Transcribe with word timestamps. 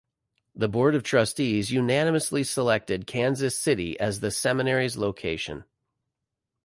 The 0.55 0.67
Board 0.67 0.95
of 0.95 1.03
Trustees 1.03 1.69
unanimously 1.71 2.43
selected 2.43 3.05
Kansas 3.05 3.55
City 3.55 3.99
as 3.99 4.19
the 4.19 4.31
Seminary's 4.31 4.97
location. 4.97 5.63